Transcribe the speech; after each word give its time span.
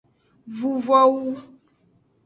Vuvowu. 0.57 1.27